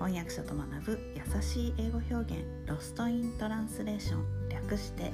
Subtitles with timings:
[0.00, 5.12] 翻訳者と学ぶ優しい英語表現ロストイントランスレーション略して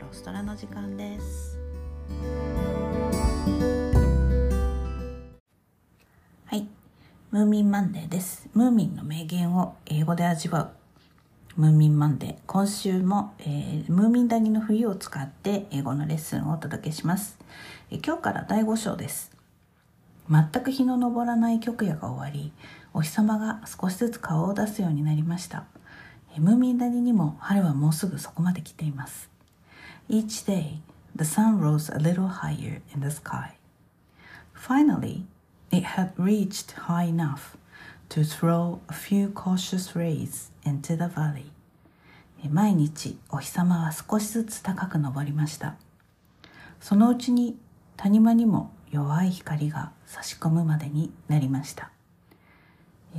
[0.00, 1.56] ロストラの時間です。
[6.46, 6.66] はい。
[7.30, 8.48] ムーミンマンデーです。
[8.54, 10.72] ムーミンの名言を英語で味わ
[11.56, 11.60] う。
[11.60, 12.36] ムーミンマンデー。
[12.48, 17.38] 今週も、えー、ムーミン谷の冬を使って英語のレッスンをお届けします、
[17.92, 19.33] えー、今日から第5章です。
[20.30, 22.52] 全く日の昇らない極夜が終わり
[22.94, 25.64] お日様が少しずつ顔を出すようになりました
[26.38, 29.28] ムーミン谷にも春はもうすぐそこまで来ています
[30.08, 30.78] Each day
[31.14, 33.56] the sun rose a little higher in the sky
[34.54, 35.24] Finally
[35.70, 37.56] it had reached high enough
[38.08, 41.50] to throw a few cautious rays into the valley
[42.50, 45.76] 毎日お日様は少しずつ高く昇りました
[46.80, 47.56] そのうちに
[47.96, 51.90] 谷間にも弱い光が差し込むまでになりました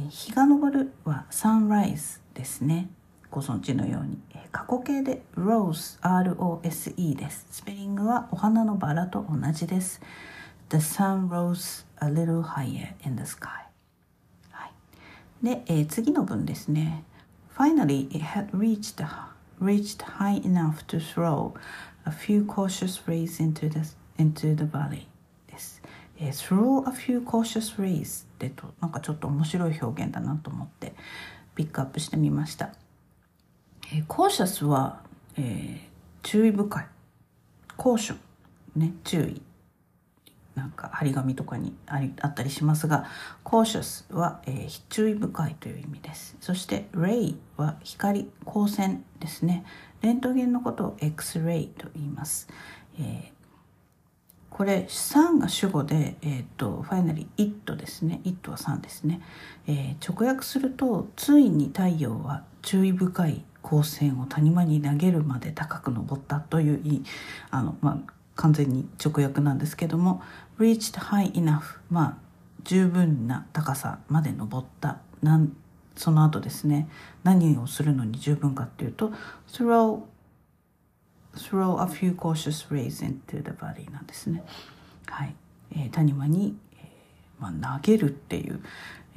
[0.10, 2.90] 日が昇るはサンライズですね
[3.30, 4.18] ご存知のように
[4.54, 10.00] 過去形で rose R-O-S-E ですスペリングはお花のバラと同じです
[10.70, 13.50] The sun rose a little higher in the sky、
[14.52, 17.04] はい、で、えー、次の文ですね
[17.54, 19.06] Finally it had reached,
[19.62, 21.54] reached high enough to throw
[22.06, 23.82] a few cautious rays into the,
[24.18, 25.08] into the valley
[26.20, 30.94] えー、throw a few cautious rays ってとなんかちょっと面白い表現だなと思って
[31.56, 32.74] ピックアップしてみました。
[33.94, 35.02] えー、cautious は、
[35.38, 35.80] えー、
[36.24, 36.86] 注意深い。
[37.78, 38.18] caution
[38.76, 39.42] ね、注意。
[40.56, 43.06] なんか張り紙とかにありあったりしますが
[43.44, 49.66] cautious は、えー、注意深いという意味ですそして ray は光光線ですね
[50.02, 52.48] レントゲンのことを X-ray と言います、
[53.00, 53.34] え
[54.56, 59.20] これ3が主語で、えーと、ファイナリー「it」ですね「it」は3ですね、
[59.68, 67.04] えー、直訳すると「ついに太陽は注意深い光線を谷間に投げるまで高く登った」という
[67.52, 70.22] あの、まあ、完全に直訳なんですけども
[70.58, 71.60] 「reached high enough」
[71.92, 72.18] まあ
[72.64, 75.00] 十分な高さまで登った。
[75.22, 75.52] なん
[75.98, 76.88] その後ですね。
[77.24, 79.12] 何をするのに十分かっていうと
[79.52, 80.04] 「throw
[81.46, 84.44] throw a few cautious rays into the valley なんですね。
[85.08, 85.36] はい。
[85.72, 88.62] えー、谷間に、えーまあ、投げるっていう、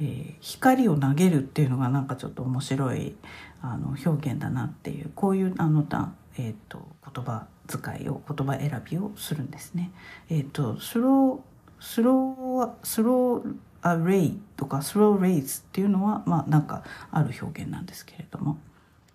[0.01, 3.15] えー、光を投げるっていうのがなんかちょっと面白い
[3.61, 9.91] あの表現だなっていうこういうあのた、えーと、言葉遣いを言葉選びをするんですね。
[10.29, 18.57] えっ、ー、とスロースロースローアレイとかスローレイズっていうのはまあなんかある表現なんですけれども、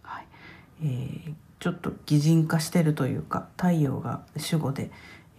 [0.02, 0.26] はい
[0.82, 4.90] えー、ちょっと擬人化してるというか太陽が主語で、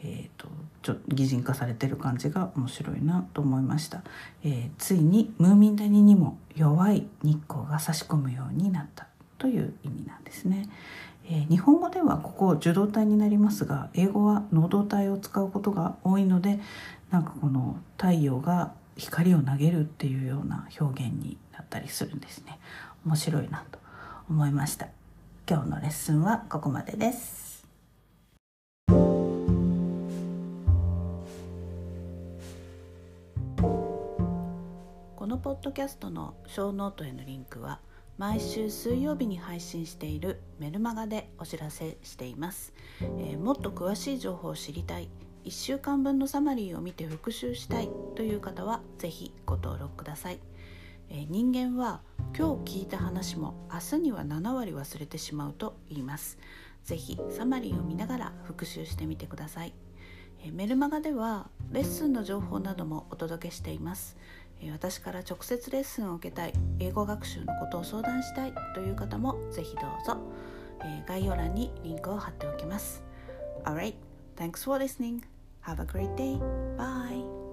[0.04, 0.48] えーと、
[0.82, 4.04] ちょ擬人化されてる感じが面白いなと思いました、
[4.44, 10.70] えー、ついにムーミン谷にも弱い日光が差し込むようになったという意味なんですね、
[11.28, 16.60] えー、日本語ではここ受動体になりますが英語は能動体を使うことが多いので
[17.12, 22.60] なんかこの太陽が光を投げるっていうような表現になったりするんですね。
[23.06, 23.80] 面白いなと
[24.30, 24.88] 思いました。
[25.48, 27.64] 今日のレッスンはここまでです。
[35.16, 37.80] このポッドキャストのショーノートへのリンクは
[38.18, 45.10] 毎週水曜日に配信しているメルマガでお知らせしています、えー、もっと詳しい情報を知りたい
[45.44, 50.40] 1週間分のサマリーを見て復習したいという方は是非ご登録ください
[51.10, 52.02] え人間は
[52.38, 56.38] 今日聞いた話も明日には7割忘れてしまうと言います
[56.84, 59.74] ぜひサマリーを見ながら復習してみてください
[60.44, 64.18] えメルマガではレッスンの情報などもお届けしています
[64.62, 70.18] え私から直接レッスンを受けたい英語学習のことを相談したいという方もぜひどうぞ
[70.84, 73.02] え概要欄にリンクを貼っておきます
[73.64, 73.96] Alright,
[74.36, 75.24] thanks for listening.
[75.62, 76.38] Have a great day.
[76.78, 77.45] Bye.